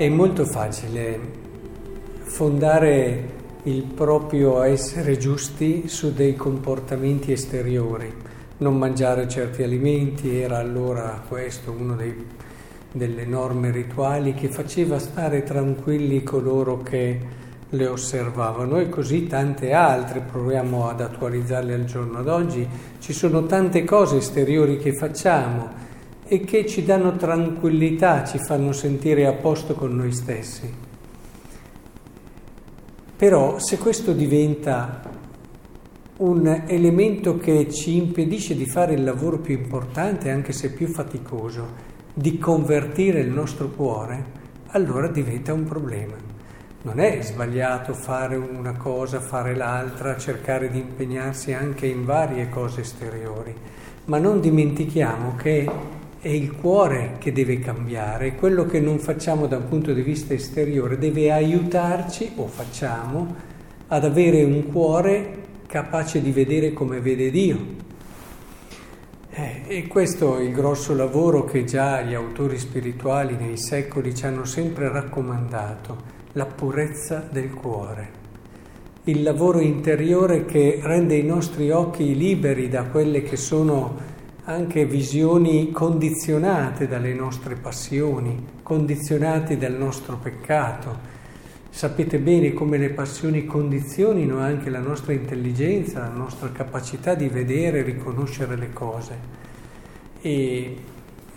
È 0.00 0.08
molto 0.08 0.46
facile 0.46 1.20
fondare 2.22 3.24
il 3.64 3.82
proprio 3.82 4.62
essere 4.62 5.18
giusti 5.18 5.88
su 5.88 6.14
dei 6.14 6.34
comportamenti 6.36 7.32
esteriori. 7.32 8.10
Non 8.56 8.78
mangiare 8.78 9.28
certi 9.28 9.62
alimenti 9.62 10.40
era 10.40 10.56
allora 10.56 11.22
questo 11.28 11.72
uno 11.72 11.96
dei, 11.96 12.16
delle 12.90 13.26
norme 13.26 13.70
rituali 13.70 14.32
che 14.32 14.48
faceva 14.48 14.98
stare 14.98 15.42
tranquilli 15.42 16.22
coloro 16.22 16.78
che 16.78 17.20
le 17.68 17.86
osservavano 17.86 18.78
e 18.78 18.88
così 18.88 19.26
tante 19.26 19.74
altre, 19.74 20.20
proviamo 20.20 20.88
ad 20.88 21.02
attualizzarle 21.02 21.74
al 21.74 21.84
giorno 21.84 22.22
d'oggi, 22.22 22.66
ci 23.00 23.12
sono 23.12 23.44
tante 23.44 23.84
cose 23.84 24.16
esteriori 24.16 24.78
che 24.78 24.94
facciamo 24.94 25.88
e 26.32 26.44
che 26.44 26.64
ci 26.64 26.84
danno 26.84 27.16
tranquillità, 27.16 28.22
ci 28.22 28.38
fanno 28.38 28.70
sentire 28.70 29.26
a 29.26 29.32
posto 29.32 29.74
con 29.74 29.96
noi 29.96 30.12
stessi. 30.12 30.72
Però 33.16 33.58
se 33.58 33.78
questo 33.78 34.12
diventa 34.12 35.02
un 36.18 36.62
elemento 36.68 37.36
che 37.36 37.68
ci 37.72 37.96
impedisce 37.96 38.54
di 38.54 38.64
fare 38.64 38.94
il 38.94 39.02
lavoro 39.02 39.38
più 39.38 39.54
importante, 39.58 40.30
anche 40.30 40.52
se 40.52 40.70
più 40.70 40.86
faticoso, 40.86 41.66
di 42.14 42.38
convertire 42.38 43.18
il 43.18 43.30
nostro 43.30 43.68
cuore, 43.70 44.24
allora 44.68 45.08
diventa 45.08 45.52
un 45.52 45.64
problema. 45.64 46.14
Non 46.82 47.00
è 47.00 47.22
sbagliato 47.22 47.92
fare 47.92 48.36
una 48.36 48.76
cosa, 48.76 49.18
fare 49.18 49.56
l'altra, 49.56 50.16
cercare 50.16 50.70
di 50.70 50.78
impegnarsi 50.78 51.52
anche 51.52 51.88
in 51.88 52.04
varie 52.04 52.48
cose 52.48 52.82
esteriori, 52.82 53.52
ma 54.04 54.18
non 54.18 54.40
dimentichiamo 54.40 55.34
che 55.34 55.98
è 56.20 56.28
il 56.28 56.54
cuore 56.54 57.16
che 57.18 57.32
deve 57.32 57.58
cambiare, 57.58 58.34
quello 58.34 58.66
che 58.66 58.78
non 58.78 58.98
facciamo 58.98 59.46
da 59.46 59.56
un 59.56 59.68
punto 59.68 59.94
di 59.94 60.02
vista 60.02 60.34
esteriore 60.34 60.98
deve 60.98 61.32
aiutarci, 61.32 62.32
o 62.36 62.46
facciamo, 62.46 63.34
ad 63.86 64.04
avere 64.04 64.44
un 64.44 64.70
cuore 64.70 65.38
capace 65.66 66.20
di 66.20 66.30
vedere 66.30 66.74
come 66.74 67.00
vede 67.00 67.30
Dio. 67.30 67.58
Eh, 69.30 69.62
e 69.66 69.86
questo 69.86 70.36
è 70.36 70.42
il 70.42 70.52
grosso 70.52 70.94
lavoro 70.94 71.44
che 71.44 71.64
già 71.64 72.02
gli 72.02 72.12
autori 72.12 72.58
spirituali 72.58 73.36
nei 73.36 73.56
secoli 73.56 74.14
ci 74.14 74.26
hanno 74.26 74.44
sempre 74.44 74.90
raccomandato, 74.90 76.18
la 76.32 76.44
purezza 76.44 77.26
del 77.30 77.50
cuore, 77.54 78.10
il 79.04 79.22
lavoro 79.22 79.60
interiore 79.60 80.44
che 80.44 80.80
rende 80.82 81.14
i 81.14 81.24
nostri 81.24 81.70
occhi 81.70 82.14
liberi 82.14 82.68
da 82.68 82.84
quelle 82.84 83.22
che 83.22 83.36
sono 83.36 84.18
anche 84.50 84.84
visioni 84.84 85.70
condizionate 85.70 86.88
dalle 86.88 87.14
nostre 87.14 87.54
passioni, 87.54 88.44
condizionate 88.64 89.56
dal 89.56 89.74
nostro 89.74 90.16
peccato. 90.16 91.18
Sapete 91.70 92.18
bene 92.18 92.52
come 92.52 92.76
le 92.76 92.90
passioni 92.90 93.46
condizionino 93.46 94.38
anche 94.38 94.68
la 94.68 94.80
nostra 94.80 95.12
intelligenza, 95.12 96.00
la 96.00 96.08
nostra 96.08 96.50
capacità 96.50 97.14
di 97.14 97.28
vedere 97.28 97.78
e 97.78 97.82
riconoscere 97.82 98.56
le 98.56 98.72
cose. 98.72 99.18
E, 100.20 100.76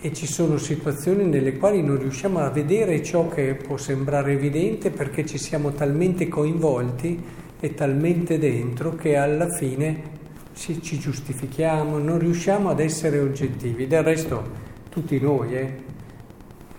e 0.02 0.14
ci 0.14 0.25
sono 0.25 0.58
situazioni 0.58 1.23
nelle 1.23 1.58
quali 1.58 1.84
non 1.84 2.00
riusciamo 2.00 2.39
a 2.39 2.50
vedere 2.50 3.03
ciò 3.03 3.30
che 3.30 3.53
può 3.53 3.78
sembrare 3.78 4.34
evidente 4.34 4.89
perché 4.89 5.23
ci 5.23 5.38
siamo 5.38 5.72
talmente 5.72 6.28
coinvolti 6.28 7.23
e 7.59 7.73
talmente 7.75 8.39
dentro 8.39 8.95
che 8.95 9.16
alla 9.16 9.50
fine 9.50 10.22
ci, 10.54 10.82
ci 10.82 11.00
giustifichiamo, 11.00 11.97
non 11.97 12.19
riusciamo 12.19 12.69
ad 12.69 12.80
essere 12.80 13.19
oggettivi. 13.19 13.88
Del 13.88 14.03
resto 14.03 14.72
tutti 14.90 15.19
noi 15.19 15.56
eh, 15.56 15.84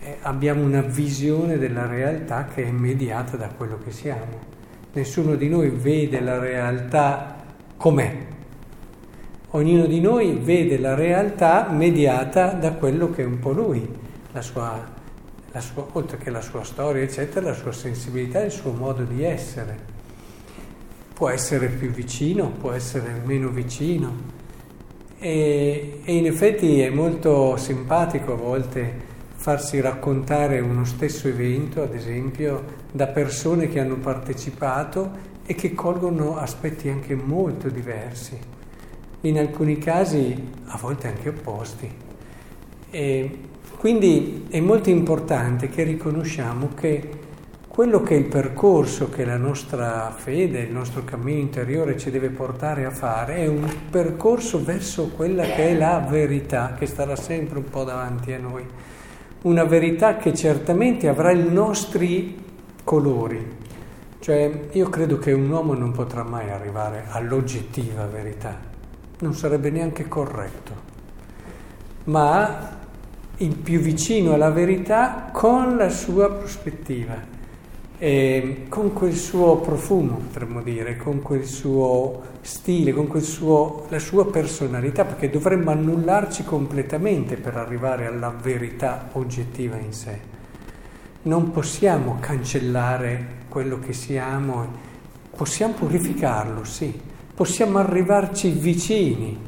eh, 0.01 0.19
abbiamo 0.23 0.63
una 0.63 0.83
visione 0.83 1.59
della 1.59 1.87
realtà 1.87 2.45
che 2.47 2.65
è 2.65 2.71
mediata 2.71 3.37
da 3.37 3.49
quello 3.49 3.79
che 3.79 3.91
siamo. 3.91 4.53
Nessuno 4.93 5.35
di 5.35 5.49
noi 5.49 5.71
vede 5.71 6.21
la 6.21 6.39
realtà 6.39 7.37
com'è. 7.77 8.33
Ognuno 9.51 9.87
di 9.87 10.01
noi 10.01 10.39
vede 10.41 10.79
la 10.79 10.95
realtà 10.95 11.69
mediata 11.71 12.53
da 12.53 12.73
quello 12.73 13.11
che 13.11 13.23
è 13.23 13.27
un 13.27 13.39
po' 13.39 13.53
lui, 13.53 13.89
la 14.33 14.43
sua, 14.43 14.85
la 15.53 15.61
sua, 15.61 15.87
oltre 15.93 16.19
che 16.19 16.31
la 16.31 16.41
sua 16.41 16.65
storia, 16.65 17.03
eccetera, 17.03 17.47
la 17.47 17.55
sua 17.55 17.73
sensibilità, 17.73 18.43
il 18.43 18.51
suo 18.51 18.73
modo 18.73 19.05
di 19.05 19.23
essere 19.23 19.94
può 21.15 21.29
essere 21.29 21.69
più 21.69 21.91
vicino, 21.91 22.51
può 22.51 22.73
essere 22.73 23.23
meno 23.25 23.49
vicino. 23.49 24.33
E, 25.19 26.01
e, 26.05 26.17
in 26.17 26.27
effetti 26.27 26.81
è 26.81 26.91
molto 26.91 27.57
simpatico 27.57 28.33
a 28.33 28.37
volte 28.37 29.13
farsi 29.37 29.81
raccontare 29.81 30.59
uno 30.59 30.85
stesso 30.85 31.29
evento, 31.29 31.83
ad 31.83 31.95
esempio, 31.95 32.83
da 32.91 33.07
persone 33.07 33.69
che 33.69 33.79
hanno 33.79 33.97
partecipato 33.97 35.33
e 35.47 35.55
che 35.55 35.73
colgono 35.73 36.37
aspetti 36.37 36.89
anche 36.89 37.15
molto 37.15 37.69
diversi, 37.69 38.37
in 39.23 39.39
alcuni 39.39 39.79
casi 39.79 40.51
a 40.67 40.79
volte 40.79 41.09
anche 41.09 41.29
opposti. 41.29 41.91
E 42.91 43.39
quindi 43.79 44.47
è 44.49 44.61
molto 44.61 44.91
importante 44.91 45.69
che 45.69 45.85
riconosciamo 45.85 46.71
che 46.75 47.24
quello 47.75 48.03
che 48.03 48.15
è 48.15 48.19
il 48.19 48.27
percorso 48.27 49.09
che 49.09 49.25
la 49.25 49.37
nostra 49.37 50.15
fede, 50.17 50.61
il 50.61 50.71
nostro 50.71 51.03
cammino 51.03 51.41
interiore 51.41 51.99
ci 51.99 52.13
deve 52.13 52.29
portare 52.29 52.85
a 52.85 52.91
fare 52.91 53.39
è 53.39 53.49
un 53.49 53.69
percorso 53.91 54.63
verso 54.63 55.09
quella 55.09 55.43
che 55.43 55.71
è 55.71 55.77
la 55.77 55.99
verità, 55.99 56.77
che 56.79 56.87
starà 56.87 57.17
sempre 57.17 57.59
un 57.59 57.65
po' 57.65 57.83
davanti 57.83 58.33
a 58.33 58.39
noi. 58.39 58.65
Una 59.43 59.65
verità 59.65 60.19
che 60.19 60.33
certamente 60.35 61.09
avrà 61.09 61.33
i 61.33 61.51
nostri 61.51 62.45
colori. 62.85 63.45
Cioè, 64.21 64.69
io 64.71 64.89
credo 64.89 65.19
che 65.19 65.33
un 65.33 65.51
uomo 65.51 65.75
non 65.75 65.91
potrà 65.91 66.23
mai 66.23 66.51
arrivare 66.51 67.07
all'oggettiva 67.09 68.07
verità, 68.07 68.57
non 69.19 69.35
sarebbe 69.35 69.71
neanche 69.71 70.07
corretto, 70.07 70.73
ma 72.05 72.79
il 73.39 73.57
più 73.57 73.81
vicino 73.81 74.33
alla 74.33 74.51
verità 74.51 75.31
con 75.33 75.77
la 75.77 75.89
sua 75.89 76.31
prospettiva 76.31 77.34
eh, 77.99 78.67
con 78.69 78.93
quel 78.93 79.15
suo 79.15 79.59
profumo, 79.59 80.17
potremmo 80.17 80.63
dire, 80.63 80.97
con 80.97 81.23
quel 81.23 81.45
suo 81.45 82.23
stile, 82.41 82.93
con 82.93 83.07
quel 83.07 83.23
suo, 83.23 83.87
la 83.89 83.99
sua 83.99 84.31
personalità, 84.31 85.05
perché 85.05 85.31
dovremmo 85.31 85.71
annullarci 85.71 86.45
completamente 86.45 87.37
per 87.37 87.57
arrivare 87.57 88.07
alla 88.07 88.31
verità 88.31 89.11
oggettiva 89.13 89.77
in 89.77 89.93
sé. 89.93 90.33
Non 91.23 91.53
possiamo 91.53 92.19
cancellare 92.21 93.43
quello 93.49 93.79
che 93.79 93.93
siamo, 93.93 94.67
possiamo 95.35 95.75
purificarlo, 95.75 96.65
sì, 96.65 96.93
possiamo 97.35 97.79
arrivarci 97.79 98.51
vicini, 98.51 99.39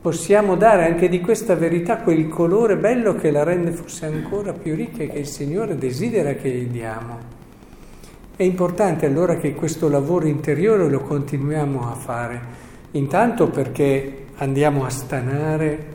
possiamo 0.00 0.56
dare 0.56 0.86
anche 0.86 1.08
di 1.08 1.20
questa 1.20 1.54
verità 1.54 1.98
quel 1.98 2.26
colore 2.28 2.76
bello 2.76 3.14
che 3.14 3.30
la 3.30 3.44
rende 3.44 3.70
forse 3.70 4.06
ancora 4.06 4.52
più 4.52 4.74
ricca 4.74 5.02
e 5.02 5.08
che 5.08 5.18
il 5.18 5.26
Signore 5.26 5.76
desidera 5.76 6.32
che 6.32 6.50
gli 6.50 6.66
diamo. 6.66 7.41
È 8.34 8.42
importante 8.42 9.04
allora 9.04 9.36
che 9.36 9.52
questo 9.52 9.90
lavoro 9.90 10.26
interiore 10.26 10.88
lo 10.88 11.00
continuiamo 11.00 11.86
a 11.90 11.94
fare, 11.94 12.40
intanto 12.92 13.50
perché 13.50 14.24
andiamo 14.36 14.86
a 14.86 14.88
stanare 14.88 15.86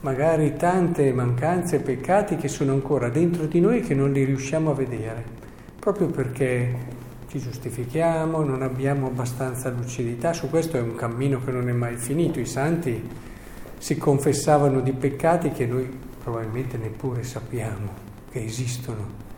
magari 0.00 0.54
tante 0.56 1.12
mancanze 1.12 1.76
e 1.76 1.80
peccati 1.80 2.36
che 2.36 2.48
sono 2.48 2.72
ancora 2.72 3.10
dentro 3.10 3.44
di 3.44 3.60
noi 3.60 3.78
e 3.78 3.80
che 3.82 3.94
non 3.94 4.12
li 4.12 4.24
riusciamo 4.24 4.70
a 4.70 4.74
vedere, 4.74 5.24
proprio 5.78 6.06
perché 6.06 6.74
ci 7.28 7.38
giustifichiamo, 7.38 8.42
non 8.42 8.62
abbiamo 8.62 9.08
abbastanza 9.08 9.68
lucidità, 9.68 10.32
su 10.32 10.48
questo 10.48 10.78
è 10.78 10.80
un 10.80 10.94
cammino 10.94 11.44
che 11.44 11.52
non 11.52 11.68
è 11.68 11.72
mai 11.72 11.96
finito, 11.96 12.40
i 12.40 12.46
santi 12.46 13.08
si 13.76 13.98
confessavano 13.98 14.80
di 14.80 14.92
peccati 14.92 15.50
che 15.50 15.66
noi 15.66 15.86
probabilmente 16.22 16.78
neppure 16.78 17.22
sappiamo 17.24 17.88
che 18.30 18.42
esistono 18.42 19.33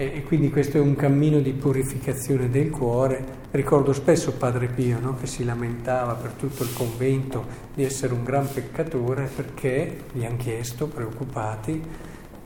e, 0.00 0.22
quindi 0.22 0.48
questo 0.48 0.76
è 0.76 0.80
un 0.80 0.94
cammino 0.94 1.40
di 1.40 1.52
purificazione 1.52 2.48
del 2.48 2.70
cuore. 2.70 3.46
Ricordo 3.50 3.92
spesso 3.92 4.32
Padre 4.32 4.68
Pio 4.68 5.00
no? 5.00 5.16
che 5.16 5.26
si 5.26 5.44
lamentava 5.44 6.14
per 6.14 6.30
tutto 6.32 6.62
il 6.62 6.72
convento 6.72 7.44
di 7.74 7.82
essere 7.82 8.12
un 8.12 8.22
gran 8.22 8.48
peccatore 8.48 9.28
perché 9.34 10.04
gli 10.12 10.24
hanno 10.24 10.36
chiesto, 10.36 10.86
preoccupati, 10.86 11.82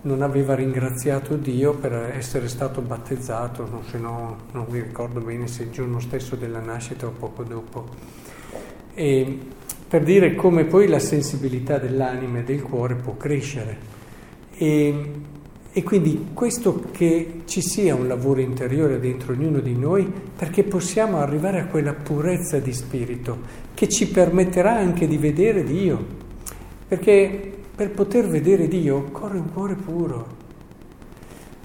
non 0.04 0.22
aveva 0.22 0.54
ringraziato 0.54 1.36
Dio 1.36 1.74
per 1.74 1.92
essere 2.16 2.48
stato 2.48 2.80
battezzato, 2.80 3.68
no, 3.68 3.82
se 3.86 3.98
no 3.98 4.38
non 4.52 4.64
mi 4.70 4.80
ricordo 4.80 5.20
bene 5.20 5.46
se 5.46 5.64
il 5.64 5.70
giorno 5.70 6.00
stesso 6.00 6.36
della 6.36 6.60
nascita 6.60 7.06
o 7.06 7.10
poco 7.10 7.42
dopo. 7.42 7.86
E 8.94 9.38
per 9.86 10.02
dire 10.04 10.34
come 10.34 10.64
poi 10.64 10.88
la 10.88 10.98
sensibilità 10.98 11.76
dell'anima 11.76 12.38
e 12.38 12.44
del 12.44 12.62
cuore 12.62 12.94
può 12.94 13.14
crescere. 13.14 13.76
E 14.54 15.30
e 15.74 15.82
quindi 15.82 16.28
questo 16.34 16.84
che 16.90 17.42
ci 17.46 17.62
sia 17.62 17.94
un 17.94 18.06
lavoro 18.06 18.40
interiore 18.40 19.00
dentro 19.00 19.32
ognuno 19.32 19.58
di 19.60 19.74
noi 19.74 20.10
perché 20.36 20.64
possiamo 20.64 21.16
arrivare 21.16 21.60
a 21.60 21.66
quella 21.66 21.94
purezza 21.94 22.58
di 22.58 22.74
spirito 22.74 23.38
che 23.72 23.88
ci 23.88 24.08
permetterà 24.08 24.76
anche 24.76 25.08
di 25.08 25.16
vedere 25.16 25.64
Dio. 25.64 26.20
Perché 26.86 27.52
per 27.74 27.90
poter 27.90 28.28
vedere 28.28 28.68
Dio 28.68 28.96
occorre 28.96 29.38
un 29.38 29.50
cuore 29.50 29.74
puro. 29.74 30.40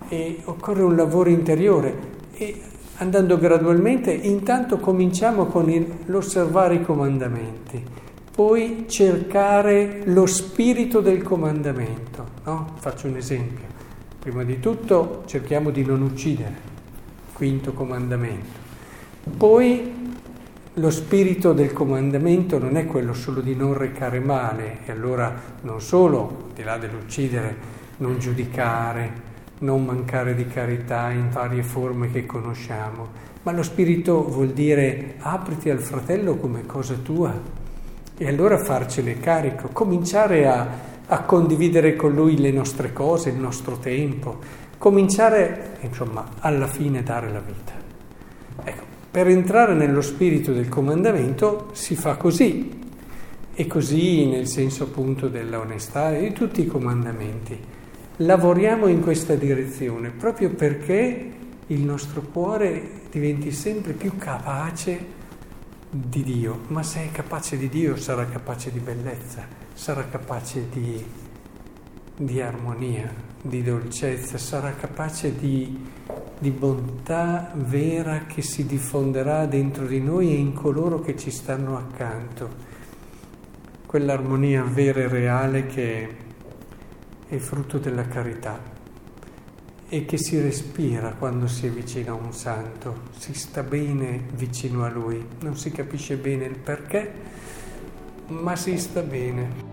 e 0.08 0.40
occorre 0.46 0.84
un 0.84 0.96
lavoro 0.96 1.30
interiore 1.30 1.94
e 2.34 2.62
andando 3.00 3.38
gradualmente 3.38 4.14
intanto 4.14 4.78
cominciamo 4.78 5.48
con 5.48 5.70
il, 5.70 5.86
l'osservare 6.06 6.76
i 6.76 6.82
comandamenti, 6.82 7.84
poi 8.34 8.86
cercare 8.88 10.04
lo 10.06 10.26
spirito 10.26 11.02
del 11.02 11.22
comandamento. 11.24 12.26
No? 12.46 12.76
Faccio 12.80 13.08
un 13.08 13.18
esempio. 13.18 13.77
Prima 14.28 14.44
di 14.44 14.60
tutto 14.60 15.24
cerchiamo 15.26 15.70
di 15.70 15.86
non 15.86 16.02
uccidere, 16.02 16.54
quinto 17.32 17.72
comandamento. 17.72 18.60
Poi 19.38 20.12
lo 20.74 20.90
spirito 20.92 21.54
del 21.54 21.72
comandamento 21.72 22.60
non 22.60 22.76
è 22.76 22.86
quello 22.86 23.14
solo 23.14 23.40
di 23.40 23.56
non 23.56 23.78
recare 23.78 24.20
male, 24.20 24.80
e 24.86 24.92
allora 24.92 25.34
non 25.62 25.80
solo, 25.80 26.48
al 26.50 26.54
di 26.56 26.64
là 26.64 26.78
dell'uccidere, 26.78 27.56
non 28.00 28.20
giudicare, 28.20 29.12
non 29.60 29.86
mancare 29.86 30.36
di 30.36 30.46
carità 30.46 31.10
in 31.12 31.30
varie 31.30 31.64
forme 31.64 32.12
che 32.12 32.26
conosciamo, 32.26 33.08
ma 33.44 33.54
lo 33.54 33.64
spirito 33.64 34.28
vuol 34.28 34.50
dire 34.50 35.16
apriti 35.20 35.70
al 35.70 35.80
fratello 35.80 36.36
come 36.36 36.66
cosa 36.66 36.96
tua 36.96 37.34
e 38.18 38.28
allora 38.28 38.58
farcene 38.58 39.20
carico, 39.22 39.70
cominciare 39.72 40.50
a, 40.50 40.68
a 41.08 41.22
condividere 41.24 41.96
con 41.96 42.14
lui 42.14 42.38
le 42.38 42.52
nostre 42.52 42.94
cose, 42.94 43.30
il 43.30 43.38
nostro 43.38 43.78
tempo, 43.78 44.40
cominciare, 44.78 45.78
insomma, 45.82 46.26
alla 46.40 46.68
fine 46.68 47.04
dare 47.04 47.32
la 47.32 47.40
vita. 47.40 47.74
Ecco, 48.64 48.84
per 49.10 49.28
entrare 49.28 49.74
nello 49.74 50.02
spirito 50.02 50.52
del 50.52 50.70
comandamento 50.70 51.70
si 51.74 51.96
fa 51.96 52.16
così, 52.16 52.86
e 53.60 53.66
così 53.66 54.28
nel 54.28 54.48
senso 54.48 54.84
appunto 54.84 55.30
della 55.30 55.60
onestà 55.60 56.16
e 56.16 56.28
di 56.28 56.34
tutti 56.34 56.62
i 56.62 56.68
comandamenti. 56.68 57.58
Lavoriamo 58.18 58.86
in 58.86 59.02
questa 59.02 59.34
direzione 59.34 60.12
proprio 60.12 60.52
perché 60.52 61.32
il 61.66 61.82
nostro 61.82 62.22
cuore 62.22 63.02
diventi 63.10 63.52
sempre 63.52 63.94
più 63.94 64.16
capace 64.18 65.16
di 65.90 66.22
Dio, 66.22 66.62
ma 66.68 66.84
se 66.84 67.06
è 67.06 67.12
capace 67.12 67.58
di 67.58 67.68
Dio 67.68 67.96
sarà 67.96 68.28
capace 68.28 68.72
di 68.72 68.80
bellezza, 68.80 69.66
sarà 69.78 70.08
capace 70.08 70.68
di, 70.70 71.06
di 72.18 72.42
armonia, 72.42 73.14
di 73.40 73.62
dolcezza, 73.62 74.40
sarà 74.40 74.74
capace 74.74 75.38
di, 75.38 75.88
di 76.40 76.50
bontà 76.50 77.52
vera 77.54 78.26
che 78.26 78.42
si 78.42 78.66
diffonderà 78.66 79.46
dentro 79.46 79.86
di 79.86 80.02
noi 80.02 80.32
e 80.32 80.38
in 80.38 80.54
coloro 80.54 81.00
che 81.00 81.16
ci 81.16 81.30
stanno 81.30 81.78
accanto. 81.78 82.50
Quell'armonia 83.86 84.64
vera 84.64 85.02
e 85.02 85.08
reale 85.08 85.68
che 85.68 86.18
è 87.28 87.38
frutto 87.38 87.78
della 87.78 88.08
carità 88.08 88.60
e 89.90 90.06
che 90.06 90.18
si 90.18 90.42
respira 90.42 91.14
quando 91.14 91.48
si 91.48 91.68
è 91.68 91.70
vicino 91.70 92.14
a 92.14 92.16
un 92.16 92.34
santo, 92.34 93.04
si 93.16 93.36
sta 93.36 93.62
bene 93.62 94.24
vicino 94.34 94.84
a 94.84 94.90
lui, 94.90 95.24
non 95.42 95.56
si 95.56 95.72
capisce 95.72 96.18
bene 96.18 96.46
il 96.46 96.58
perché, 96.58 97.14
ma 98.30 98.56
si 98.56 98.78
sta 98.78 99.02
bene. 99.02 99.67